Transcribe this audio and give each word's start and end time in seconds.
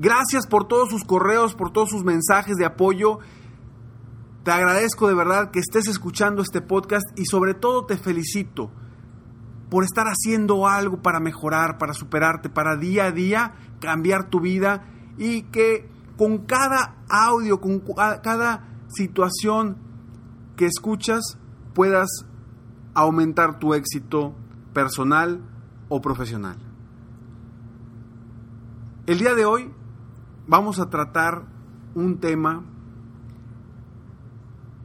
Gracias 0.00 0.46
por 0.46 0.68
todos 0.68 0.90
sus 0.90 1.02
correos, 1.02 1.56
por 1.56 1.72
todos 1.72 1.90
sus 1.90 2.04
mensajes 2.04 2.56
de 2.56 2.64
apoyo. 2.64 3.18
Te 4.44 4.52
agradezco 4.52 5.08
de 5.08 5.14
verdad 5.14 5.50
que 5.50 5.58
estés 5.58 5.88
escuchando 5.88 6.40
este 6.40 6.60
podcast 6.60 7.04
y 7.18 7.24
sobre 7.24 7.54
todo 7.54 7.84
te 7.84 7.96
felicito 7.96 8.70
por 9.68 9.82
estar 9.82 10.06
haciendo 10.06 10.68
algo 10.68 11.02
para 11.02 11.18
mejorar, 11.18 11.78
para 11.78 11.94
superarte, 11.94 12.48
para 12.48 12.76
día 12.76 13.06
a 13.06 13.10
día 13.10 13.54
cambiar 13.80 14.30
tu 14.30 14.38
vida 14.38 14.86
y 15.18 15.42
que 15.42 15.90
con 16.16 16.46
cada 16.46 17.02
audio, 17.08 17.60
con 17.60 17.82
cada 18.22 18.68
situación 18.86 19.78
que 20.56 20.66
escuchas 20.66 21.38
puedas 21.74 22.08
aumentar 22.94 23.58
tu 23.58 23.74
éxito 23.74 24.36
personal 24.72 25.42
o 25.88 26.00
profesional. 26.00 26.56
El 29.06 29.18
día 29.18 29.34
de 29.34 29.44
hoy 29.44 29.72
vamos 30.48 30.80
a 30.80 30.88
tratar 30.88 31.44
un 31.94 32.18
tema 32.18 32.64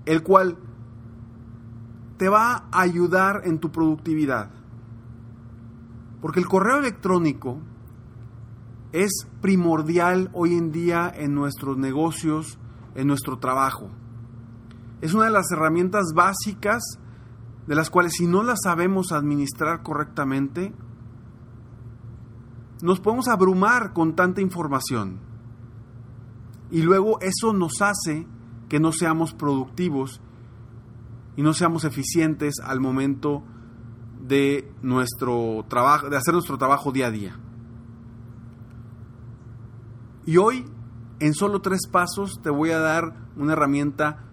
el 0.05 0.21
cual 0.21 0.57
te 2.17 2.29
va 2.29 2.65
a 2.71 2.81
ayudar 2.81 3.41
en 3.45 3.59
tu 3.59 3.71
productividad. 3.71 4.51
Porque 6.21 6.39
el 6.39 6.47
correo 6.47 6.77
electrónico 6.77 7.59
es 8.91 9.27
primordial 9.41 10.29
hoy 10.33 10.55
en 10.55 10.71
día 10.71 11.11
en 11.13 11.33
nuestros 11.33 11.77
negocios, 11.77 12.59
en 12.95 13.07
nuestro 13.07 13.39
trabajo. 13.39 13.89
Es 15.01 15.13
una 15.13 15.25
de 15.25 15.31
las 15.31 15.51
herramientas 15.51 16.13
básicas 16.13 16.99
de 17.67 17.75
las 17.75 17.89
cuales 17.89 18.13
si 18.13 18.27
no 18.27 18.43
las 18.43 18.59
sabemos 18.63 19.11
administrar 19.11 19.81
correctamente, 19.83 20.73
nos 22.81 22.99
podemos 22.99 23.29
abrumar 23.29 23.93
con 23.93 24.15
tanta 24.15 24.41
información. 24.41 25.32
Y 26.73 26.81
luego 26.81 27.21
eso 27.21 27.53
nos 27.53 27.83
hace 27.83 28.25
que 28.67 28.79
no 28.79 28.91
seamos 28.91 29.35
productivos 29.35 30.19
y 31.35 31.43
no 31.43 31.53
seamos 31.53 31.83
eficientes 31.83 32.55
al 32.63 32.79
momento 32.79 33.43
de 34.19 34.73
nuestro 34.81 35.63
trabajo, 35.69 36.09
de 36.09 36.17
hacer 36.17 36.33
nuestro 36.33 36.57
trabajo 36.57 36.91
día 36.91 37.07
a 37.07 37.11
día. 37.11 37.39
Y 40.25 40.37
hoy, 40.37 40.65
en 41.19 41.35
solo 41.35 41.61
tres 41.61 41.81
pasos, 41.91 42.39
te 42.41 42.49
voy 42.49 42.71
a 42.71 42.79
dar 42.79 43.29
una 43.35 43.53
herramienta 43.53 44.23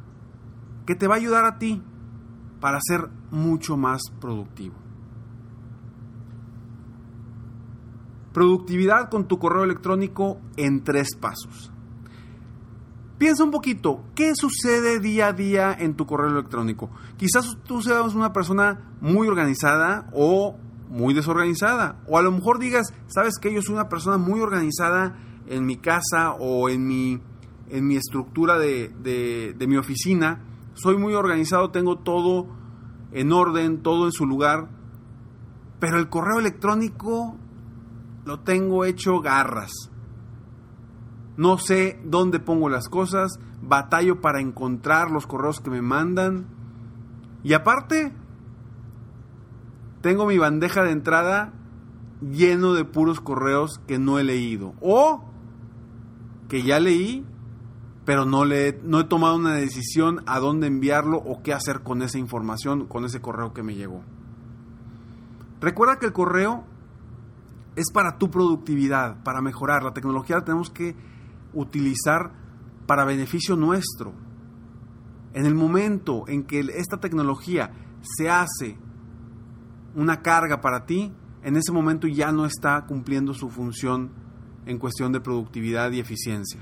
que 0.86 0.94
te 0.94 1.06
va 1.06 1.16
a 1.16 1.18
ayudar 1.18 1.44
a 1.44 1.58
ti 1.58 1.82
para 2.58 2.78
ser 2.80 3.10
mucho 3.30 3.76
más 3.76 4.00
productivo. 4.18 4.76
Productividad 8.32 9.10
con 9.10 9.28
tu 9.28 9.38
correo 9.38 9.64
electrónico 9.64 10.40
en 10.56 10.82
tres 10.82 11.14
pasos. 11.20 11.70
Piensa 13.20 13.44
un 13.44 13.50
poquito, 13.50 14.02
¿qué 14.14 14.34
sucede 14.34 14.98
día 14.98 15.26
a 15.26 15.32
día 15.34 15.76
en 15.78 15.94
tu 15.94 16.06
correo 16.06 16.30
electrónico? 16.30 16.88
Quizás 17.18 17.58
tú 17.66 17.82
seas 17.82 18.14
una 18.14 18.32
persona 18.32 18.94
muy 19.02 19.28
organizada 19.28 20.08
o 20.14 20.56
muy 20.88 21.12
desorganizada. 21.12 22.00
O 22.08 22.16
a 22.16 22.22
lo 22.22 22.32
mejor 22.32 22.58
digas, 22.58 22.94
¿sabes 23.08 23.34
que 23.38 23.52
Yo 23.52 23.60
soy 23.60 23.74
una 23.74 23.90
persona 23.90 24.16
muy 24.16 24.40
organizada 24.40 25.18
en 25.46 25.66
mi 25.66 25.76
casa 25.76 26.32
o 26.32 26.70
en 26.70 26.86
mi, 26.86 27.20
en 27.68 27.86
mi 27.86 27.96
estructura 27.96 28.58
de, 28.58 28.88
de 28.88 29.66
mi 29.66 29.76
oficina. 29.76 30.42
Soy 30.72 30.96
muy 30.96 31.12
organizado, 31.12 31.70
tengo 31.70 31.98
todo 31.98 32.46
en 33.12 33.32
orden, 33.32 33.82
todo 33.82 34.06
en 34.06 34.12
su 34.12 34.24
lugar. 34.24 34.70
Pero 35.78 35.98
el 35.98 36.08
correo 36.08 36.38
electrónico 36.38 37.36
lo 38.24 38.40
tengo 38.40 38.86
hecho 38.86 39.20
garras 39.20 39.89
no 41.40 41.56
sé 41.56 41.98
dónde 42.04 42.38
pongo 42.38 42.68
las 42.68 42.90
cosas, 42.90 43.40
batallo 43.62 44.20
para 44.20 44.42
encontrar 44.42 45.10
los 45.10 45.26
correos 45.26 45.62
que 45.62 45.70
me 45.70 45.80
mandan. 45.80 46.44
Y 47.42 47.54
aparte, 47.54 48.12
tengo 50.02 50.26
mi 50.26 50.36
bandeja 50.36 50.82
de 50.82 50.90
entrada 50.90 51.54
lleno 52.20 52.74
de 52.74 52.84
puros 52.84 53.22
correos 53.22 53.80
que 53.86 53.98
no 53.98 54.18
he 54.18 54.22
leído. 54.22 54.74
O 54.82 55.24
que 56.50 56.62
ya 56.62 56.78
leí, 56.78 57.24
pero 58.04 58.26
no, 58.26 58.44
le, 58.44 58.78
no 58.84 59.00
he 59.00 59.04
tomado 59.04 59.36
una 59.36 59.54
decisión 59.54 60.22
a 60.26 60.40
dónde 60.40 60.66
enviarlo 60.66 61.16
o 61.16 61.42
qué 61.42 61.54
hacer 61.54 61.80
con 61.80 62.02
esa 62.02 62.18
información, 62.18 62.84
con 62.86 63.06
ese 63.06 63.22
correo 63.22 63.54
que 63.54 63.62
me 63.62 63.76
llegó. 63.76 64.02
Recuerda 65.62 65.98
que 65.98 66.04
el 66.04 66.12
correo 66.12 66.64
es 67.76 67.90
para 67.90 68.18
tu 68.18 68.30
productividad, 68.30 69.22
para 69.22 69.40
mejorar. 69.40 69.82
La 69.82 69.94
tecnología 69.94 70.36
la 70.36 70.44
tenemos 70.44 70.68
que 70.68 71.08
utilizar 71.52 72.32
para 72.86 73.04
beneficio 73.04 73.56
nuestro. 73.56 74.12
En 75.32 75.46
el 75.46 75.54
momento 75.54 76.24
en 76.26 76.44
que 76.44 76.60
esta 76.76 76.98
tecnología 76.98 77.70
se 78.02 78.28
hace 78.28 78.76
una 79.94 80.22
carga 80.22 80.60
para 80.60 80.86
ti, 80.86 81.12
en 81.42 81.56
ese 81.56 81.72
momento 81.72 82.06
ya 82.06 82.32
no 82.32 82.46
está 82.46 82.84
cumpliendo 82.86 83.34
su 83.34 83.48
función 83.48 84.10
en 84.66 84.78
cuestión 84.78 85.12
de 85.12 85.20
productividad 85.20 85.90
y 85.92 86.00
eficiencia. 86.00 86.60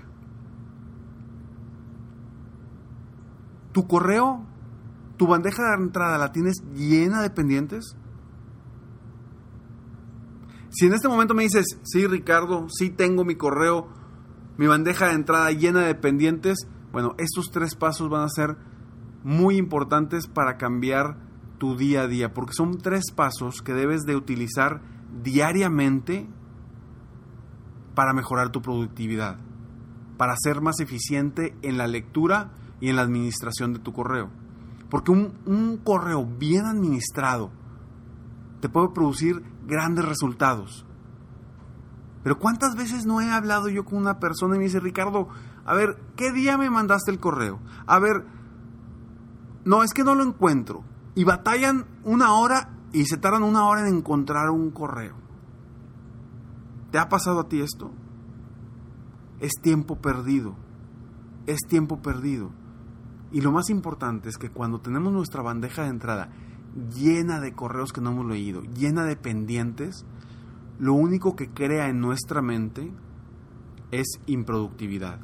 ¿Tu 3.73 3.87
correo, 3.87 4.45
tu 5.17 5.27
bandeja 5.27 5.63
de 5.63 5.83
entrada 5.83 6.19
la 6.19 6.33
tienes 6.33 6.57
llena 6.75 7.23
de 7.23 7.31
pendientes? 7.31 7.97
Si 10.71 10.87
en 10.87 10.95
este 10.95 11.09
momento 11.09 11.35
me 11.35 11.43
dices, 11.43 11.79
sí 11.83 12.07
Ricardo, 12.07 12.67
sí 12.69 12.91
tengo 12.91 13.25
mi 13.25 13.35
correo 13.35 13.89
mi 14.59 14.67
bandeja 14.67 15.07
de 15.07 15.15
entrada 15.15 15.51
llena 15.53 15.83
de 15.83 15.95
pendientes, 15.95 16.67
bueno, 16.93 17.15
estos 17.17 17.51
tres 17.51 17.77
pasos 17.77 18.11
van 18.11 18.25
a 18.25 18.29
ser 18.29 18.57
muy 19.23 19.57
importantes 19.57 20.27
para 20.27 20.57
cambiar 20.57 21.17
tu 21.59 21.77
día 21.77 22.03
a 22.03 22.09
día, 22.09 22.35
porque 22.35 22.55
son 22.55 22.79
tres 22.79 23.13
pasos 23.15 23.63
que 23.63 23.73
debes 23.73 24.03
de 24.03 24.17
utilizar 24.17 24.83
diariamente 25.23 26.29
para 27.95 28.13
mejorar 28.13 28.51
tu 28.51 28.61
productividad, 28.61 29.39
para 30.17 30.35
ser 30.37 30.61
más 30.61 30.81
eficiente 30.81 31.57
en 31.63 31.79
la 31.79 31.87
lectura 31.87 32.51
y 32.81 32.89
en 32.89 32.97
la 32.97 33.03
administración 33.03 33.73
de 33.75 33.81
tu 33.81 33.93
correo. 33.93 34.29
Porque 34.91 35.13
un, 35.13 35.35
un 35.47 35.77
correo 35.77 36.27
bien 36.27 36.67
administrado 36.67 37.53
te 38.61 38.69
puede 38.69 38.89
producir 38.89 39.41
grandes 39.67 40.05
resultados. 40.05 40.85
Pero 42.23 42.39
¿cuántas 42.39 42.75
veces 42.77 43.07
no 43.07 43.21
he 43.21 43.31
hablado 43.31 43.69
yo 43.69 43.85
con 43.85 43.99
una 43.99 44.19
persona 44.19 44.57
y 44.57 44.59
me 44.59 44.65
dice, 44.65 44.81
Ricardo, 44.81 45.29
a 45.65 45.75
ver, 45.75 45.99
¿qué 46.17 46.33
día 46.33 46.59
me 46.59 46.71
mandaste 46.71 47.11
el 47.11 47.21
correo? 47.21 47.61
A 47.87 47.99
ver, 47.99 48.25
no, 49.65 49.83
es 49.83 49.93
que 49.93 50.05
no 50.05 50.15
lo 50.15 50.25
encuentro. 50.25 50.85
Y 51.15 51.25
batallan 51.25 51.87
una 52.05 52.35
hora 52.35 52.71
y 52.93 53.05
se 53.07 53.17
tardan 53.17 53.43
una 53.43 53.67
hora 53.67 53.87
en 53.87 53.97
encontrar 53.97 54.51
un 54.51 54.71
correo. 54.71 55.15
¿Te 56.91 56.99
ha 56.99 57.09
pasado 57.09 57.41
a 57.41 57.49
ti 57.49 57.61
esto? 57.61 57.93
Es 59.41 59.53
tiempo 59.61 59.97
perdido. 59.97 60.57
Es 61.47 61.61
tiempo 61.69 62.01
perdido. 62.01 62.51
Y 63.31 63.43
lo 63.43 63.53
más 63.53 63.69
importante 63.69 64.29
es 64.29 64.39
que 64.39 64.51
cuando 64.51 64.81
tenemos 64.81 65.13
nuestra 65.13 65.43
bandeja 65.43 65.83
de 65.83 65.89
entrada 65.89 66.31
llena 66.95 67.41
de 67.41 67.53
correos 67.53 67.93
que 67.93 68.01
no 68.01 68.11
hemos 68.11 68.27
leído, 68.27 68.63
llena 68.63 69.05
de 69.05 69.17
pendientes, 69.17 70.07
lo 70.79 70.95
único 70.95 71.35
que 71.35 71.51
crea 71.51 71.89
en 71.89 72.01
nuestra 72.01 72.43
mente 72.43 72.93
es 73.91 74.07
improductividad. 74.27 75.21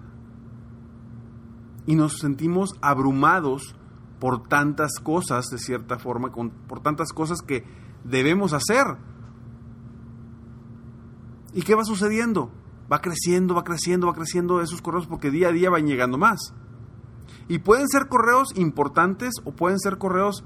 Y 1.87 1.95
nos 1.95 2.19
sentimos 2.19 2.75
abrumados 2.81 3.77
por 4.19 4.49
tantas 4.49 4.93
cosas, 5.03 5.47
de 5.51 5.59
cierta 5.59 5.99
forma, 5.99 6.33
por 6.33 6.81
tantas 6.81 7.13
cosas 7.13 7.41
que 7.43 7.65
debemos 8.05 8.53
hacer. 8.53 8.85
¿Y 11.53 11.63
qué 11.63 11.75
va 11.75 11.85
sucediendo? 11.85 12.51
Va 12.91 13.01
creciendo, 13.01 13.55
va 13.55 13.65
creciendo, 13.65 14.07
va 14.07 14.15
creciendo 14.15 14.61
esos 14.61 14.83
correos 14.83 15.07
porque 15.07 15.31
día 15.31 15.49
a 15.49 15.53
día 15.53 15.71
van 15.71 15.87
llegando 15.87 16.19
más. 16.19 16.55
Y 17.49 17.59
pueden 17.59 17.89
ser 17.89 18.09
correos 18.09 18.57
importantes 18.57 19.35
o 19.45 19.53
pueden 19.53 19.79
ser 19.79 19.99
correos 19.99 20.45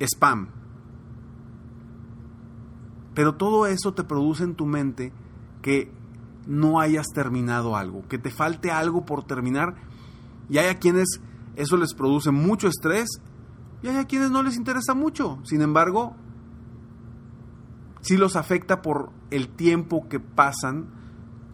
spam. 0.00 0.48
Pero 3.16 3.34
todo 3.34 3.66
eso 3.66 3.94
te 3.94 4.04
produce 4.04 4.44
en 4.44 4.54
tu 4.54 4.66
mente 4.66 5.10
que 5.62 5.90
no 6.46 6.80
hayas 6.80 7.06
terminado 7.14 7.74
algo, 7.74 8.06
que 8.08 8.18
te 8.18 8.30
falte 8.30 8.70
algo 8.70 9.06
por 9.06 9.24
terminar. 9.24 9.74
Y 10.50 10.58
hay 10.58 10.66
a 10.66 10.78
quienes 10.78 11.22
eso 11.56 11.78
les 11.78 11.94
produce 11.94 12.30
mucho 12.30 12.68
estrés 12.68 13.08
y 13.82 13.88
hay 13.88 13.96
a 13.96 14.04
quienes 14.04 14.30
no 14.30 14.42
les 14.42 14.56
interesa 14.56 14.92
mucho. 14.92 15.38
Sin 15.44 15.62
embargo, 15.62 16.14
sí 18.02 18.18
los 18.18 18.36
afecta 18.36 18.82
por 18.82 19.12
el 19.30 19.48
tiempo 19.48 20.10
que 20.10 20.20
pasan 20.20 20.90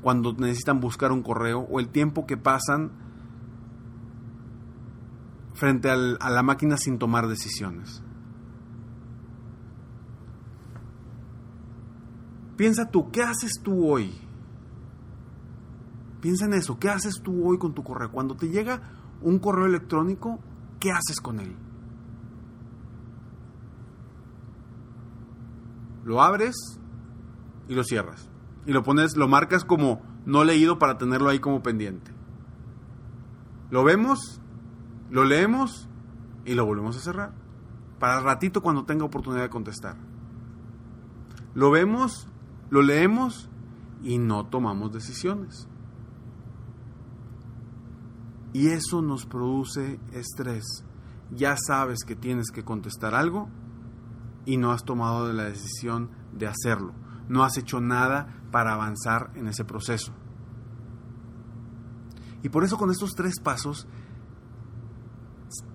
cuando 0.02 0.32
necesitan 0.32 0.80
buscar 0.80 1.12
un 1.12 1.22
correo 1.22 1.60
o 1.70 1.78
el 1.78 1.90
tiempo 1.90 2.26
que 2.26 2.36
pasan 2.36 2.90
frente 5.54 5.88
a 5.90 5.96
la 5.96 6.42
máquina 6.42 6.76
sin 6.76 6.98
tomar 6.98 7.28
decisiones. 7.28 8.02
Piensa 12.56 12.90
tú, 12.90 13.10
¿qué 13.10 13.22
haces 13.22 13.60
tú 13.62 13.88
hoy? 13.88 14.12
Piensa 16.20 16.44
en 16.44 16.54
eso, 16.54 16.78
¿qué 16.78 16.88
haces 16.88 17.20
tú 17.22 17.48
hoy 17.48 17.58
con 17.58 17.74
tu 17.74 17.82
correo? 17.82 18.12
Cuando 18.12 18.36
te 18.36 18.48
llega 18.48 18.80
un 19.20 19.38
correo 19.38 19.66
electrónico, 19.66 20.38
¿qué 20.78 20.92
haces 20.92 21.20
con 21.20 21.40
él? 21.40 21.56
Lo 26.04 26.22
abres 26.22 26.54
y 27.68 27.74
lo 27.74 27.84
cierras. 27.84 28.28
Y 28.66 28.72
lo 28.72 28.82
pones, 28.82 29.16
lo 29.16 29.28
marcas 29.28 29.64
como 29.64 30.02
no 30.24 30.44
leído 30.44 30.78
para 30.78 30.98
tenerlo 30.98 31.28
ahí 31.28 31.38
como 31.38 31.62
pendiente. 31.62 32.12
Lo 33.70 33.84
vemos, 33.84 34.40
lo 35.10 35.24
leemos 35.24 35.88
y 36.44 36.54
lo 36.54 36.66
volvemos 36.66 36.96
a 36.96 37.00
cerrar. 37.00 37.32
Para 37.98 38.18
el 38.18 38.24
ratito 38.24 38.62
cuando 38.62 38.84
tenga 38.84 39.04
oportunidad 39.04 39.42
de 39.42 39.50
contestar. 39.50 39.96
Lo 41.54 41.70
vemos, 41.70 42.28
lo 42.72 42.80
leemos 42.80 43.50
y 44.02 44.16
no 44.16 44.46
tomamos 44.46 44.94
decisiones. 44.94 45.68
Y 48.54 48.68
eso 48.68 49.02
nos 49.02 49.26
produce 49.26 50.00
estrés. 50.12 50.64
Ya 51.30 51.58
sabes 51.58 51.98
que 52.06 52.16
tienes 52.16 52.50
que 52.50 52.64
contestar 52.64 53.14
algo 53.14 53.50
y 54.46 54.56
no 54.56 54.72
has 54.72 54.84
tomado 54.84 55.30
la 55.34 55.44
decisión 55.44 56.08
de 56.32 56.46
hacerlo. 56.46 56.94
No 57.28 57.44
has 57.44 57.58
hecho 57.58 57.78
nada 57.78 58.42
para 58.50 58.72
avanzar 58.72 59.32
en 59.34 59.48
ese 59.48 59.66
proceso. 59.66 60.14
Y 62.42 62.48
por 62.48 62.64
eso 62.64 62.78
con 62.78 62.90
estos 62.90 63.14
tres 63.14 63.38
pasos 63.38 63.86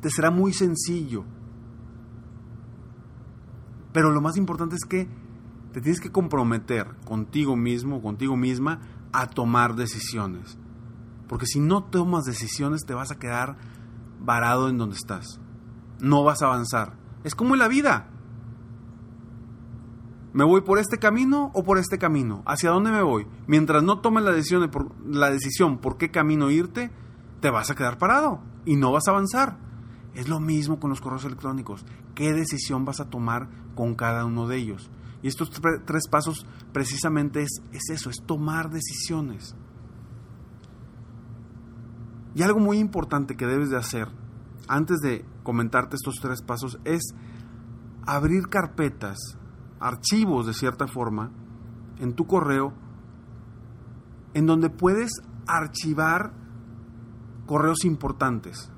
te 0.02 0.10
será 0.10 0.32
muy 0.32 0.52
sencillo. 0.52 1.26
Pero 3.94 4.10
lo 4.10 4.20
más 4.20 4.36
importante 4.36 4.76
es 4.76 4.84
que 4.84 5.27
te 5.78 5.82
tienes 5.82 6.02
que 6.02 6.12
comprometer 6.12 6.96
contigo 7.06 7.56
mismo, 7.56 8.02
contigo 8.02 8.36
misma, 8.36 8.80
a 9.14 9.28
tomar 9.28 9.76
decisiones. 9.76 10.58
Porque 11.28 11.46
si 11.46 11.60
no 11.60 11.84
tomas 11.84 12.26
decisiones 12.26 12.88
te 12.88 12.96
vas 12.96 13.12
a 13.12 13.20
quedar 13.20 13.58
varado 14.20 14.70
en 14.70 14.80
donde 14.80 14.96
estás. 14.96 15.40
No 16.00 16.24
vas 16.24 16.42
a 16.42 16.48
avanzar. 16.48 16.98
Es 17.24 17.36
como 17.36 17.54
en 17.54 17.60
la 17.60 17.68
vida. 17.68 18.10
¿Me 20.34 20.44
voy 20.44 20.62
por 20.62 20.80
este 20.80 20.98
camino 20.98 21.52
o 21.54 21.64
por 21.64 21.78
este 21.78 22.00
camino? 22.00 22.42
¿Hacia 22.48 22.72
dónde 22.72 22.90
me 22.90 23.04
voy? 23.04 23.28
Mientras 23.46 23.84
no 23.84 24.00
tomes 24.00 24.24
la 24.24 24.32
decisión, 24.32 24.68
por, 24.72 24.96
la 25.06 25.30
decisión 25.30 25.78
por 25.78 25.98
qué 25.98 26.10
camino 26.10 26.50
irte, 26.50 26.90
te 27.40 27.52
vas 27.52 27.70
a 27.70 27.76
quedar 27.76 28.00
parado 28.00 28.42
y 28.66 28.78
no 28.78 28.92
vas 28.92 29.08
a 29.08 29.12
avanzar. 29.12 29.60
Es 30.16 30.28
lo 30.28 30.40
mismo 30.40 30.80
con 30.80 30.90
los 30.90 31.02
correos 31.02 31.26
electrónicos. 31.26 31.86
¿Qué 32.16 32.34
decisión 32.34 32.84
vas 32.84 33.00
a 33.00 33.12
tomar 33.12 33.48
con 33.76 33.94
cada 33.94 34.26
uno 34.26 34.48
de 34.48 34.58
ellos? 34.58 34.90
Y 35.22 35.28
estos 35.28 35.50
tres 35.50 36.08
pasos 36.10 36.46
precisamente 36.72 37.42
es, 37.42 37.62
es 37.72 37.90
eso, 37.90 38.10
es 38.10 38.18
tomar 38.26 38.70
decisiones. 38.70 39.56
Y 42.36 42.44
algo 42.44 42.60
muy 42.60 42.78
importante 42.78 43.36
que 43.36 43.48
debes 43.48 43.70
de 43.70 43.78
hacer 43.78 44.10
antes 44.68 45.00
de 45.00 45.26
comentarte 45.44 45.96
estos 45.96 46.16
tres 46.22 46.42
pasos 46.42 46.80
es 46.84 47.16
abrir 48.06 48.50
carpetas, 48.50 49.18
archivos 49.80 50.46
de 50.46 50.54
cierta 50.54 50.88
forma, 50.88 51.32
en 52.00 52.14
tu 52.14 52.28
correo, 52.28 52.74
en 54.34 54.46
donde 54.46 54.70
puedes 54.70 55.12
archivar 55.48 56.34
correos 57.46 57.86
importantes. 57.86 58.72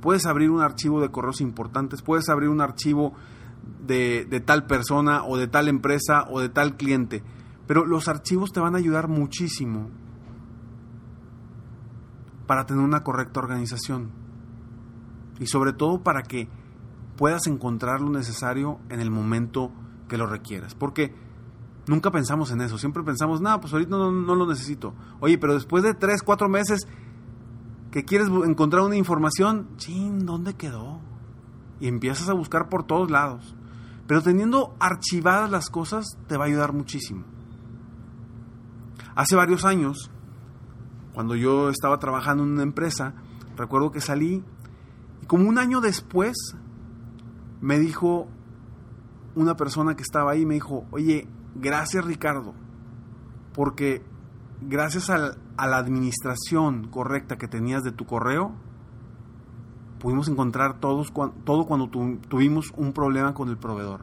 Puedes 0.00 0.26
abrir 0.26 0.50
un 0.50 0.62
archivo 0.62 1.00
de 1.00 1.10
correos 1.10 1.40
importantes, 1.40 2.02
puedes 2.02 2.28
abrir 2.28 2.48
un 2.48 2.60
archivo 2.60 3.12
de, 3.86 4.24
de, 4.24 4.40
tal 4.40 4.66
persona 4.66 5.24
o 5.24 5.36
de 5.36 5.48
tal 5.48 5.68
empresa 5.68 6.26
o 6.30 6.40
de 6.40 6.48
tal 6.48 6.76
cliente. 6.76 7.22
Pero 7.66 7.84
los 7.86 8.08
archivos 8.08 8.52
te 8.52 8.60
van 8.60 8.74
a 8.74 8.78
ayudar 8.78 9.08
muchísimo 9.08 9.90
para 12.46 12.66
tener 12.66 12.82
una 12.82 13.04
correcta 13.04 13.40
organización 13.40 14.10
y 15.38 15.46
sobre 15.46 15.72
todo 15.72 16.02
para 16.02 16.22
que 16.22 16.48
puedas 17.16 17.46
encontrar 17.46 18.00
lo 18.00 18.10
necesario 18.10 18.78
en 18.88 19.00
el 19.00 19.10
momento 19.10 19.72
que 20.08 20.18
lo 20.18 20.26
requieras. 20.26 20.74
Porque 20.74 21.14
nunca 21.86 22.10
pensamos 22.10 22.50
en 22.50 22.60
eso, 22.60 22.78
siempre 22.78 23.02
pensamos, 23.02 23.40
no, 23.40 23.60
pues 23.60 23.72
ahorita 23.72 23.90
no, 23.90 24.10
lo 24.10 24.46
necesito. 24.46 24.94
Oye, 25.20 25.38
pero 25.38 25.54
después 25.54 25.82
de 25.82 25.94
tres, 25.94 26.22
cuatro 26.22 26.48
meses 26.48 26.86
que 27.90 28.04
quieres 28.04 28.28
encontrar 28.28 28.82
una 28.84 28.96
información, 28.96 29.68
chin, 29.76 30.24
¿dónde 30.24 30.54
quedó? 30.54 31.00
Y 31.80 31.88
empiezas 31.88 32.28
a 32.28 32.34
buscar 32.34 32.68
por 32.68 32.84
todos 32.84 33.10
lados. 33.10 33.56
Pero 34.06 34.22
teniendo 34.22 34.74
archivadas 34.78 35.50
las 35.50 35.70
cosas 35.70 36.06
te 36.26 36.36
va 36.36 36.44
a 36.44 36.48
ayudar 36.48 36.72
muchísimo. 36.72 37.24
Hace 39.14 39.36
varios 39.36 39.64
años 39.64 40.10
cuando 41.12 41.34
yo 41.34 41.70
estaba 41.70 41.98
trabajando 41.98 42.44
en 42.44 42.50
una 42.50 42.62
empresa, 42.62 43.14
recuerdo 43.56 43.90
que 43.90 44.00
salí 44.00 44.44
y 45.22 45.26
como 45.26 45.48
un 45.48 45.58
año 45.58 45.80
después 45.80 46.36
me 47.60 47.78
dijo 47.78 48.28
una 49.34 49.56
persona 49.56 49.96
que 49.96 50.02
estaba 50.02 50.32
ahí, 50.32 50.46
me 50.46 50.54
dijo, 50.54 50.86
oye, 50.92 51.28
gracias 51.54 52.04
Ricardo, 52.04 52.54
porque 53.52 54.02
gracias 54.60 55.10
a, 55.10 55.36
a 55.56 55.66
la 55.66 55.78
administración 55.78 56.88
correcta 56.88 57.36
que 57.36 57.48
tenías 57.48 57.82
de 57.82 57.92
tu 57.92 58.06
correo, 58.06 58.54
pudimos 60.00 60.28
encontrar 60.28 60.80
todos, 60.80 61.12
todo 61.44 61.66
cuando 61.66 61.88
tuvimos 61.88 62.72
un 62.76 62.92
problema 62.92 63.34
con 63.34 63.48
el 63.48 63.58
proveedor. 63.58 64.00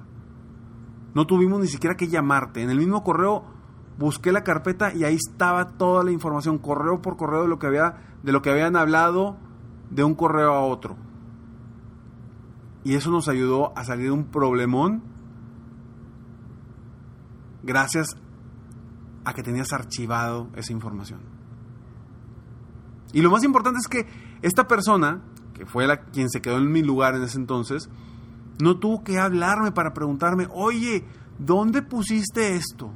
No 1.14 1.26
tuvimos 1.28 1.60
ni 1.60 1.68
siquiera 1.68 1.98
que 1.98 2.08
llamarte. 2.08 2.62
En 2.62 2.70
el 2.70 2.78
mismo 2.78 3.04
correo 3.04 3.44
busqué 3.98 4.32
la 4.32 4.44
carpeta 4.44 4.94
y 4.94 5.04
ahí 5.04 5.16
estaba 5.16 5.78
toda 5.78 6.04
la 6.04 6.12
información, 6.12 6.60
correo 6.60 7.02
por 7.02 7.18
correo 7.18 7.42
de 7.42 7.48
lo 7.48 7.60
que 7.60 7.68
había, 7.68 7.98
de 8.24 8.32
lo 8.32 8.42
que 8.42 8.52
habían 8.52 8.76
hablado 8.76 9.38
de 9.90 10.04
un 10.04 10.14
correo 10.14 10.54
a 10.54 10.62
otro. 10.62 10.96
Y 12.84 12.94
eso 12.94 13.12
nos 13.12 13.28
ayudó 13.28 13.78
a 13.78 13.84
salir 13.84 14.06
de 14.06 14.12
un 14.12 14.26
problemón 14.26 15.02
gracias 17.64 18.16
a 19.26 19.34
que 19.34 19.44
tenías 19.44 19.74
archivado 19.74 20.48
esa 20.56 20.72
información. 20.72 21.20
Y 23.12 23.22
lo 23.22 23.32
más 23.32 23.44
importante 23.44 23.80
es 23.80 23.88
que 23.88 24.08
esta 24.42 24.68
persona, 24.68 25.22
que 25.58 25.66
fue 25.66 25.88
la 25.88 26.02
quien 26.02 26.30
se 26.30 26.42
quedó 26.42 26.58
en 26.58 26.72
mi 26.72 26.82
lugar 26.82 27.16
en 27.16 27.24
ese 27.24 27.38
entonces, 27.38 27.90
no 28.60 28.78
tuvo 28.78 29.04
que 29.04 29.20
hablarme 29.20 29.72
para 29.72 29.94
preguntarme, 29.94 30.48
oye, 30.52 31.06
¿dónde 31.38 31.82
pusiste 31.82 32.56
esto? 32.56 32.92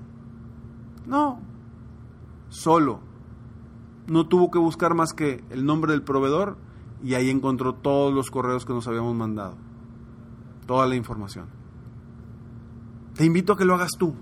No, 1.06 1.40
solo. 2.50 3.02
No 4.08 4.28
tuvo 4.28 4.52
que 4.52 4.60
buscar 4.60 4.94
más 4.94 5.14
que 5.14 5.44
el 5.50 5.66
nombre 5.66 5.92
del 5.92 6.04
proveedor 6.04 6.58
y 7.04 7.14
ahí 7.14 7.30
encontró 7.30 7.74
todos 7.74 8.14
los 8.14 8.30
correos 8.32 8.66
que 8.66 8.74
nos 8.74 8.88
habíamos 8.88 9.16
mandado. 9.16 9.56
Toda 10.66 10.88
la 10.88 10.96
información. 10.96 11.48
Te 13.16 13.26
invito 13.26 13.54
a 13.54 13.58
que 13.58 13.66
lo 13.66 13.76
hagas 13.76 13.92
tú, 13.98 14.16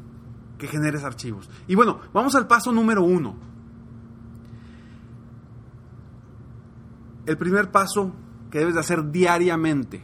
que 0.57 0.67
generes 0.67 1.03
archivos. 1.03 1.49
Y 1.67 1.75
bueno, 1.75 1.99
vamos 2.13 2.35
al 2.35 2.47
paso 2.47 2.71
número 2.71 3.03
uno. 3.03 3.35
El 7.25 7.37
primer 7.37 7.71
paso 7.71 8.11
que 8.51 8.59
debes 8.59 8.73
de 8.73 8.79
hacer 8.79 9.11
diariamente. 9.11 10.03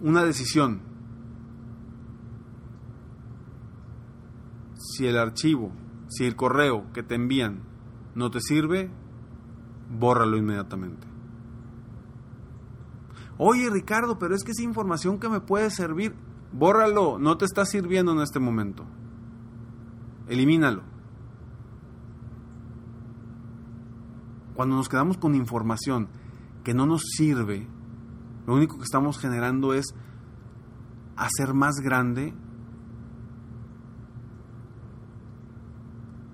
Una 0.00 0.24
decisión. 0.24 0.88
si 4.98 5.06
el 5.06 5.16
archivo, 5.16 5.70
si 6.08 6.24
el 6.24 6.34
correo 6.34 6.92
que 6.92 7.02
te 7.02 7.14
envían 7.14 7.60
no 8.14 8.30
te 8.30 8.40
sirve, 8.40 8.90
bórralo 9.96 10.36
inmediatamente. 10.36 11.06
Oye 13.36 13.70
Ricardo, 13.70 14.18
pero 14.18 14.34
es 14.34 14.42
que 14.42 14.50
es 14.50 14.60
información 14.60 15.20
que 15.20 15.28
me 15.28 15.40
puede 15.40 15.70
servir. 15.70 16.14
Bórralo, 16.52 17.18
no 17.18 17.36
te 17.36 17.44
está 17.44 17.64
sirviendo 17.64 18.12
en 18.12 18.20
este 18.20 18.40
momento. 18.40 18.84
Elimínalo. 20.26 20.82
Cuando 24.54 24.74
nos 24.74 24.88
quedamos 24.88 25.18
con 25.18 25.36
información 25.36 26.08
que 26.68 26.74
no 26.74 26.84
nos 26.84 27.00
sirve, 27.16 27.66
lo 28.46 28.54
único 28.54 28.76
que 28.76 28.82
estamos 28.82 29.18
generando 29.18 29.72
es 29.72 29.94
hacer 31.16 31.54
más 31.54 31.76
grande 31.76 32.34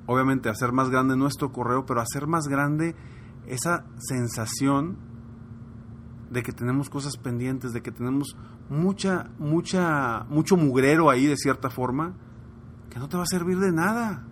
obviamente 0.06 0.48
hacer 0.48 0.72
más 0.72 0.90
grande 0.90 1.16
nuestro 1.16 1.52
correo, 1.52 1.86
pero 1.86 2.00
hacer 2.00 2.26
más 2.26 2.48
grande 2.48 2.96
esa 3.46 3.86
sensación 3.98 4.96
de 6.32 6.42
que 6.42 6.50
tenemos 6.50 6.90
cosas 6.90 7.16
pendientes, 7.16 7.72
de 7.72 7.80
que 7.80 7.92
tenemos 7.92 8.36
mucha, 8.68 9.30
mucha, 9.38 10.24
mucho 10.24 10.56
mugrero 10.56 11.10
ahí 11.10 11.26
de 11.26 11.36
cierta 11.36 11.70
forma, 11.70 12.16
que 12.90 12.98
no 12.98 13.08
te 13.08 13.16
va 13.16 13.22
a 13.22 13.26
servir 13.26 13.60
de 13.60 13.70
nada. 13.70 14.26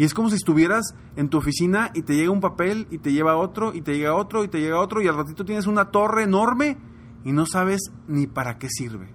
Y 0.00 0.04
es 0.04 0.14
como 0.14 0.30
si 0.30 0.36
estuvieras 0.36 0.94
en 1.16 1.28
tu 1.28 1.36
oficina 1.36 1.90
y 1.92 2.00
te 2.00 2.14
llega 2.14 2.30
un 2.30 2.40
papel 2.40 2.86
y 2.90 2.96
te 2.96 3.12
lleva 3.12 3.36
otro 3.36 3.74
y 3.74 3.82
te 3.82 3.92
llega 3.92 4.14
otro 4.14 4.44
y 4.44 4.48
te 4.48 4.58
llega 4.58 4.80
otro 4.80 5.02
y 5.02 5.08
al 5.08 5.14
ratito 5.14 5.44
tienes 5.44 5.66
una 5.66 5.90
torre 5.90 6.22
enorme 6.22 6.78
y 7.22 7.32
no 7.32 7.44
sabes 7.44 7.92
ni 8.08 8.26
para 8.26 8.56
qué 8.56 8.70
sirve. 8.70 9.12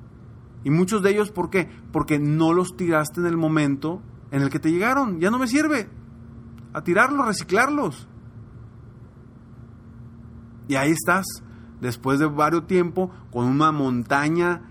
Y 0.63 0.69
muchos 0.69 1.01
de 1.01 1.09
ellos, 1.09 1.31
¿por 1.31 1.49
qué? 1.49 1.67
Porque 1.91 2.19
no 2.19 2.53
los 2.53 2.77
tiraste 2.77 3.19
en 3.19 3.25
el 3.25 3.35
momento 3.35 4.03
en 4.29 4.43
el 4.43 4.51
que 4.51 4.59
te 4.59 4.69
llegaron. 4.69 5.19
Ya 5.19 5.31
no 5.31 5.39
me 5.39 5.47
sirve. 5.47 5.89
A 6.71 6.83
tirarlos, 6.83 7.25
reciclarlos. 7.25 8.07
Y 10.67 10.75
ahí 10.75 10.91
estás, 10.91 11.25
después 11.81 12.19
de 12.19 12.27
varios 12.27 12.67
tiempo, 12.67 13.09
con 13.31 13.47
una 13.47 13.71
montaña 13.71 14.61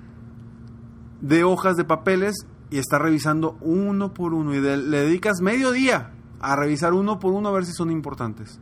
de 1.21 1.43
hojas 1.43 1.75
de 1.75 1.85
papeles 1.85 2.47
y 2.71 2.79
estás 2.79 3.01
revisando 3.01 3.57
uno 3.61 4.15
por 4.15 4.35
uno 4.35 4.55
y 4.55 4.61
le 4.61 4.99
dedicas 4.99 5.41
medio 5.41 5.71
día 5.71 6.13
a 6.41 6.57
revisar 6.57 6.93
uno 6.93 7.19
por 7.19 7.33
uno 7.33 7.49
a 7.49 7.53
ver 7.53 7.65
si 7.65 7.73
son 7.73 7.91
importantes. 7.91 8.61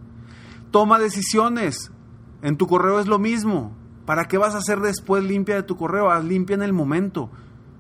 Toma 0.71 0.99
decisiones. 0.99 1.93
En 2.43 2.57
tu 2.57 2.67
correo 2.67 3.01
es 3.01 3.07
lo 3.07 3.19
mismo. 3.19 3.77
¿Para 4.07 4.27
qué 4.27 4.39
vas 4.39 4.55
a 4.55 4.59
hacer 4.59 4.81
después 4.81 5.23
limpia 5.23 5.55
de 5.55 5.63
tu 5.63 5.77
correo? 5.77 6.11
Haz 6.11 6.25
limpia 6.25 6.55
en 6.55 6.63
el 6.63 6.73
momento. 6.73 7.31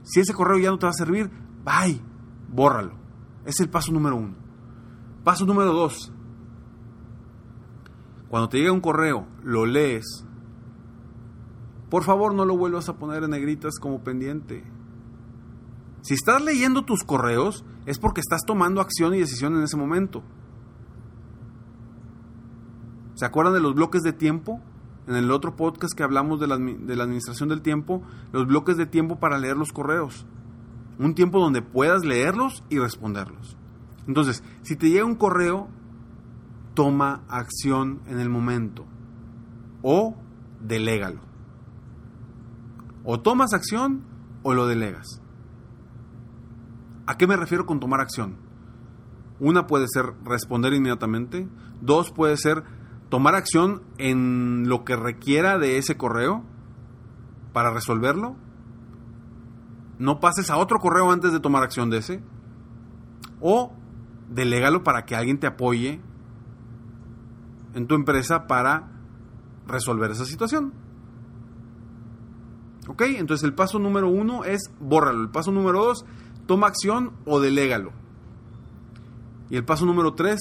Si 0.02 0.20
ese 0.20 0.34
correo 0.34 0.58
ya 0.58 0.70
no 0.70 0.78
te 0.78 0.86
va 0.86 0.90
a 0.90 0.94
servir, 0.94 1.30
bye, 1.64 2.00
bórralo. 2.48 2.94
Es 3.44 3.58
el 3.60 3.68
paso 3.68 3.92
número 3.92 4.16
uno. 4.16 4.34
Paso 5.24 5.46
número 5.46 5.72
dos. 5.72 6.12
Cuando 8.28 8.48
te 8.48 8.58
llega 8.58 8.72
un 8.72 8.80
correo, 8.80 9.26
lo 9.42 9.66
lees. 9.66 10.24
Por 11.90 12.04
favor, 12.04 12.34
no 12.34 12.44
lo 12.44 12.56
vuelvas 12.56 12.88
a 12.88 12.96
poner 12.96 13.24
en 13.24 13.30
negritas 13.30 13.78
como 13.78 14.02
pendiente. 14.02 14.64
Si 16.02 16.14
estás 16.14 16.42
leyendo 16.42 16.84
tus 16.84 17.04
correos, 17.04 17.64
es 17.86 17.98
porque 17.98 18.20
estás 18.20 18.42
tomando 18.44 18.80
acción 18.80 19.14
y 19.14 19.20
decisión 19.20 19.56
en 19.56 19.62
ese 19.62 19.76
momento. 19.76 20.22
¿Se 23.14 23.24
acuerdan 23.24 23.54
de 23.54 23.60
los 23.60 23.74
bloques 23.74 24.02
de 24.02 24.12
tiempo? 24.12 24.60
En 25.06 25.14
el 25.14 25.30
otro 25.30 25.54
podcast 25.54 25.94
que 25.96 26.02
hablamos 26.02 26.40
de 26.40 26.48
la, 26.48 26.54
administración 26.54 27.48
del 27.48 27.62
tiempo, 27.62 28.02
los 28.32 28.46
bloques 28.48 28.76
de 28.76 28.86
tiempo 28.86 29.20
para 29.20 29.38
leer 29.38 29.56
los 29.56 29.72
correos. 29.72 30.26
Un 30.98 31.14
tiempo 31.14 31.38
donde 31.38 31.62
puedas 31.62 32.04
leerlos 32.04 32.64
y 32.68 32.80
responderlos. 32.80 33.56
Entonces, 34.08 34.42
si 34.62 34.74
te 34.74 34.90
llega 34.90 35.04
un 35.04 35.14
correo, 35.14 35.68
toma 36.74 37.22
acción 37.28 38.00
en 38.08 38.18
el 38.18 38.28
momento. 38.28 38.86
O 39.82 40.16
delégalo. 40.60 41.20
O 43.04 43.20
tomas 43.20 43.52
acción 43.52 44.02
o 44.42 44.52
lo 44.52 44.66
delegas. 44.66 45.21
¿A 47.06 47.16
qué 47.16 47.26
me 47.26 47.36
refiero 47.36 47.66
con 47.66 47.80
tomar 47.80 48.00
acción? 48.00 48.36
Una 49.40 49.66
puede 49.66 49.86
ser 49.88 50.14
responder 50.24 50.72
inmediatamente. 50.72 51.48
Dos 51.80 52.10
puede 52.12 52.36
ser 52.36 52.62
tomar 53.08 53.34
acción 53.34 53.82
en 53.98 54.68
lo 54.68 54.84
que 54.84 54.96
requiera 54.96 55.58
de 55.58 55.78
ese 55.78 55.96
correo 55.96 56.44
para 57.52 57.70
resolverlo. 57.70 58.36
No 59.98 60.20
pases 60.20 60.50
a 60.50 60.56
otro 60.56 60.78
correo 60.78 61.10
antes 61.10 61.32
de 61.32 61.40
tomar 61.40 61.62
acción 61.62 61.90
de 61.90 61.98
ese. 61.98 62.22
O 63.40 63.72
delégalo 64.28 64.82
para 64.82 65.04
que 65.04 65.16
alguien 65.16 65.38
te 65.38 65.46
apoye 65.46 66.00
en 67.74 67.86
tu 67.86 67.94
empresa 67.94 68.46
para 68.46 68.90
resolver 69.66 70.10
esa 70.10 70.24
situación. 70.24 70.72
¿Ok? 72.88 73.02
Entonces 73.16 73.44
el 73.44 73.54
paso 73.54 73.78
número 73.78 74.08
uno 74.08 74.44
es 74.44 74.70
bórralo. 74.80 75.22
El 75.22 75.30
paso 75.30 75.52
número 75.52 75.84
dos, 75.84 76.04
toma 76.52 76.66
acción 76.66 77.14
o 77.24 77.40
delégalo. 77.40 77.92
Y 79.48 79.56
el 79.56 79.64
paso 79.64 79.86
número 79.86 80.12
tres, 80.12 80.38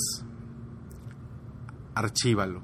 archívalo. 1.96 2.62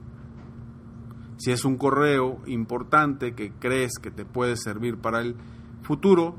Si 1.38 1.54
es 1.54 1.64
un 1.64 1.78
correo 1.78 2.42
importante 2.46 3.36
que 3.36 3.54
crees 3.54 4.00
que 4.02 4.12
te 4.12 4.26
puede 4.26 4.58
servir 4.58 4.98
para 4.98 5.22
el 5.22 5.38
futuro, 5.82 6.36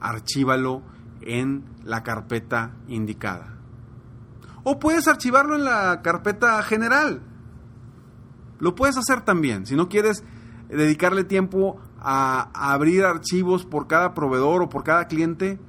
archívalo 0.00 0.82
en 1.20 1.62
la 1.84 2.02
carpeta 2.02 2.74
indicada. 2.88 3.56
O 4.64 4.80
puedes 4.80 5.06
archivarlo 5.06 5.54
en 5.54 5.62
la 5.62 6.02
carpeta 6.02 6.60
general. 6.64 7.22
Lo 8.58 8.74
puedes 8.74 8.96
hacer 8.96 9.20
también. 9.20 9.66
Si 9.66 9.76
no 9.76 9.88
quieres 9.88 10.24
dedicarle 10.68 11.22
tiempo 11.22 11.80
a, 12.00 12.50
abrir 12.72 13.04
archivos 13.04 13.64
por 13.64 13.86
cada 13.86 14.14
proveedor 14.14 14.62
o 14.62 14.68
por 14.68 14.84
cada 14.84 15.06
cliente, 15.06 15.60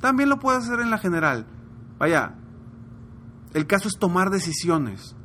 también 0.00 0.28
lo 0.28 0.38
puedes 0.38 0.64
hacer 0.64 0.80
en 0.80 0.90
la 0.90 0.98
general. 0.98 1.46
Vaya, 1.98 2.34
el 3.52 3.66
caso 3.66 3.88
es 3.88 3.98
tomar 3.98 4.30
decisiones. 4.30 5.16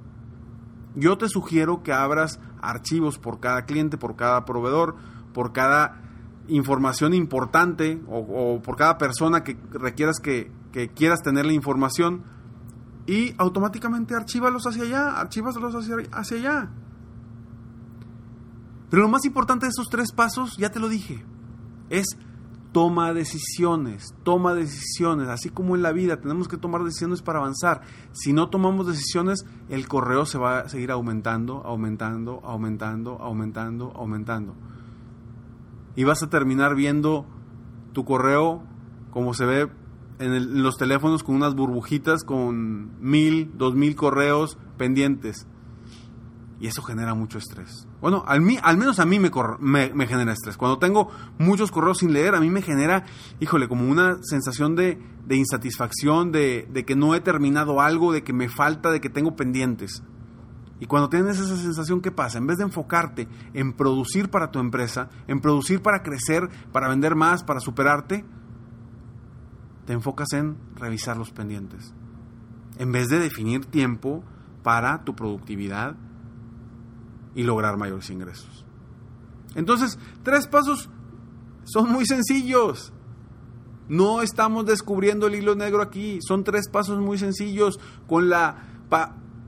Yo 0.96 1.18
te 1.18 1.30
sugiero 1.30 1.84
que 1.84 1.94
abras 1.94 2.40
archivos 2.62 3.20
por 3.20 3.40
cada 3.40 3.66
cliente, 3.66 3.98
por 3.98 4.16
cada 4.16 4.46
proveedor, 4.46 4.96
por 5.34 5.54
cada 5.54 6.02
información 6.48 7.14
importante 7.14 8.02
o, 8.08 8.62
por 8.62 8.76
cada 8.76 8.98
persona 8.98 9.44
que 9.44 9.58
requieras 9.72 10.20
que, 10.20 10.52
quieras 10.96 11.24
tener 11.24 11.46
la 11.46 11.54
información 11.54 12.24
y 13.08 13.34
automáticamente 13.40 14.14
archívalos 14.14 14.68
hacia 14.68 14.84
allá, 14.84 15.20
archívalos 15.20 15.74
hacia 16.12 16.38
allá. 16.38 16.70
Pero 18.90 19.04
lo 19.04 19.10
más 19.10 19.26
importante 19.26 19.66
de 19.66 19.72
esos 19.72 19.90
tres 19.90 20.12
pasos, 20.12 20.56
ya 20.58 20.70
te 20.70 20.80
lo 20.80 20.90
dije, 20.90 21.24
es 21.90 22.06
toma 22.72 23.14
decisiones, 23.14 24.14
toma 24.24 24.54
decisiones, 24.54 25.30
así 25.30 25.50
como 25.50 25.76
en 25.76 25.82
la 25.82 25.92
vida 25.92 26.22
tenemos 26.22 26.48
que 26.48 26.58
tomar 26.58 26.84
decisiones 26.84 27.22
para 27.22 27.40
avanzar. 27.40 27.82
Si 28.12 28.34
no 28.34 28.50
tomamos 28.50 28.88
decisiones, 28.88 29.46
el 29.70 29.88
correo 29.88 30.26
se 30.26 30.38
va 30.38 30.60
a 30.60 30.70
seguir 30.70 30.92
aumentando, 30.92 31.64
aumentando, 31.66 32.42
aumentando, 32.44 33.18
aumentando, 33.20 33.92
aumentando. 33.96 34.56
Y 35.96 36.04
vas 36.04 36.22
a 36.22 36.30
terminar 36.30 36.76
viendo 36.76 37.26
tu 37.94 38.06
correo 38.06 38.62
como 39.10 39.34
se 39.34 39.46
ve 39.46 39.70
en, 40.20 40.62
los 40.62 40.78
teléfonos 40.78 41.24
con 41.24 41.36
unas 41.36 41.56
burbujitas 41.56 42.24
con 42.24 42.92
mil, 43.02 43.52
dos 43.58 43.74
mil 43.74 43.96
correos 43.96 44.58
pendientes. 44.78 45.48
Y 46.60 46.68
eso 46.68 46.82
genera 46.82 47.14
mucho 47.14 47.38
estrés. 47.38 47.88
Bueno, 48.02 48.24
al, 48.28 48.42
mí, 48.42 48.58
al 48.64 48.78
menos 48.78 49.00
a 49.00 49.06
mí 49.06 49.20
me, 49.20 49.30
me, 49.94 50.08
genera 50.08 50.34
estrés. 50.34 50.58
Cuando 50.58 50.80
tengo 50.80 51.12
muchos 51.38 51.72
correos 51.72 52.00
sin 52.00 52.14
leer, 52.14 52.34
a 52.34 52.40
mí 52.40 52.50
me 52.50 52.64
genera, 52.64 53.06
híjole, 53.40 53.68
como 53.68 53.88
una 53.88 54.18
sensación 54.24 54.76
de, 54.76 55.00
de 55.26 55.36
insatisfacción, 55.36 56.32
de, 56.32 56.68
de, 56.72 56.84
que 56.84 56.96
no 56.96 57.14
he 57.14 57.20
terminado 57.20 57.80
algo, 57.80 58.12
de 58.12 58.24
que 58.24 58.34
me 58.34 58.50
falta, 58.50 58.90
de 58.90 59.00
que 59.00 59.10
tengo 59.10 59.36
pendientes. 59.36 60.02
Y 60.80 60.88
cuando 60.88 61.10
tienes 61.10 61.40
esa 61.40 61.58
sensación, 61.58 62.02
¿qué 62.02 62.12
pasa? 62.12 62.40
En 62.40 62.48
vez 62.48 62.58
de 62.58 62.64
enfocarte 62.64 63.28
en 63.54 63.74
producir 63.74 64.30
para 64.30 64.52
tu 64.52 64.60
empresa, 64.60 65.10
en 65.28 65.42
producir 65.42 65.82
para 65.82 66.02
crecer, 66.02 66.50
para 66.72 66.88
vender 66.88 67.16
más, 67.16 67.44
para 67.44 67.60
superarte, 67.60 68.26
te 69.86 69.94
enfocas 69.94 70.34
en 70.34 70.58
revisar 70.76 71.18
los 71.18 71.32
pendientes. 71.32 71.94
En 72.78 72.92
vez 72.92 73.08
de 73.08 73.20
definir 73.20 73.66
tiempo 73.66 74.24
para 74.62 75.04
tu 75.04 75.16
productividad 75.16 75.96
y 77.38 77.44
lograr 77.44 77.78
mayores 77.78 78.10
ingresos. 78.10 78.66
Entonces, 79.54 80.00
tres 80.24 80.48
pasos 80.48 80.90
son 81.66 81.92
muy 81.92 82.08
sencillos. 82.08 82.92
No 83.88 84.24
estamos 84.24 84.66
descubriendo 84.66 85.28
el 85.28 85.36
hilo 85.36 85.54
negro 85.54 85.84
aquí. 85.84 86.18
Son 86.28 86.44
tres 86.44 86.68
pasos 86.68 87.00
muy 87.00 87.20
sencillos 87.20 87.80
con 88.08 88.30
la 88.30 88.64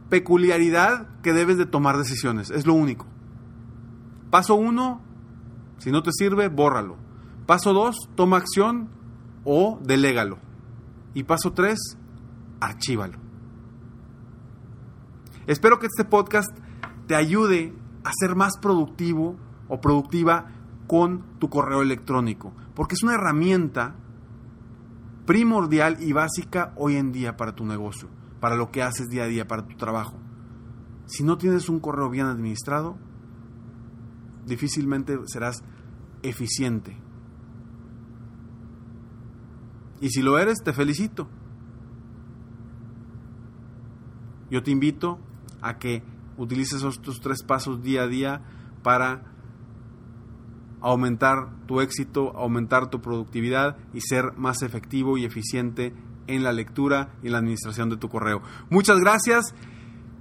peculiaridad 0.10 1.08
que 1.24 1.34
debes 1.34 1.58
de 1.58 1.66
tomar 1.66 1.98
decisiones. 1.98 2.52
Es 2.52 2.68
lo 2.68 2.76
único. 2.76 3.08
Paso 4.30 4.54
uno, 4.54 5.02
si 5.80 5.92
no 5.92 6.04
te 6.04 6.12
sirve, 6.14 6.48
bórralo. 6.48 6.96
Paso 7.48 7.74
dos, 7.74 8.08
toma 8.14 8.38
acción 8.38 8.90
o 9.46 9.80
delégalo. 9.82 10.38
Y 11.16 11.24
paso 11.24 11.54
3, 11.54 11.98
archívalo. 12.60 13.18
Espero 15.48 15.80
que 15.80 15.88
este 15.88 16.06
podcast 16.06 16.56
te 17.10 17.16
ayude 17.16 17.74
a 18.04 18.12
ser 18.14 18.36
más 18.36 18.60
productivo 18.62 19.36
o 19.68 19.82
productiva 19.82 20.52
con 20.86 21.40
tu 21.40 21.50
correo 21.50 21.82
electrónico, 21.82 22.54
porque 22.76 22.94
es 22.94 23.02
una 23.02 23.16
herramienta 23.16 23.96
primordial 25.26 25.98
y 26.00 26.14
básica 26.14 26.72
hoy 26.76 26.98
en 26.98 27.12
día 27.12 27.36
para 27.36 27.56
tu 27.56 27.66
negocio, 27.66 28.10
para 28.40 28.56
lo 28.56 28.70
que 28.70 28.84
haces 28.84 29.10
día 29.10 29.24
a 29.24 29.28
día, 29.28 29.48
para 29.48 29.66
tu 29.66 29.76
trabajo. 29.76 30.18
Si 31.08 31.24
no 31.24 31.40
tienes 31.40 31.68
un 31.68 31.80
correo 31.80 32.12
bien 32.12 32.28
administrado, 32.28 32.98
difícilmente 34.46 35.18
serás 35.26 35.64
eficiente 36.22 37.10
y 40.02 40.10
si 40.10 40.22
lo 40.22 40.38
eres, 40.38 40.60
te 40.64 40.74
felicito. 40.74 41.28
Yo 44.50 44.64
te 44.64 44.72
invito 44.72 45.20
a 45.62 45.78
que 45.78 46.04
utilices 46.40 46.84
estos 46.84 47.22
tres 47.22 47.44
pasos 47.44 47.84
día 47.84 48.04
a 48.04 48.08
día 48.08 48.42
para 48.82 49.24
aumentar 50.82 51.50
tu 51.68 51.82
éxito, 51.82 52.32
aumentar 52.36 52.90
tu 52.90 53.02
productividad 53.02 53.78
y 53.94 54.02
ser 54.02 54.34
más 54.38 54.62
efectivo 54.62 55.18
y 55.18 55.26
eficiente 55.26 55.94
en 56.28 56.44
la 56.44 56.54
lectura 56.54 57.16
y 57.22 57.26
en 57.28 57.34
la 57.34 57.40
administración 57.40 57.90
de 57.90 57.98
tu 57.98 58.08
correo. 58.10 58.42
Muchas 58.70 59.00
gracias. 59.00 59.54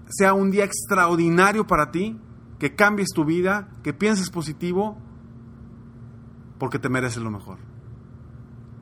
sea 0.08 0.32
un 0.32 0.50
día 0.50 0.64
extraordinario 0.64 1.66
para 1.66 1.90
ti, 1.90 2.18
que 2.58 2.74
cambies 2.74 3.10
tu 3.14 3.26
vida, 3.26 3.68
que 3.82 3.92
pienses 3.92 4.30
positivo, 4.30 4.96
porque 6.58 6.78
te 6.78 6.88
mereces 6.88 7.22
lo 7.22 7.30
mejor. 7.30 7.58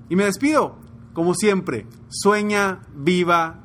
Y 0.09 0.15
me 0.15 0.27
despido, 0.27 0.77
como 1.13 1.35
siempre, 1.35 1.89
sueña, 2.09 2.83
viva, 2.95 3.65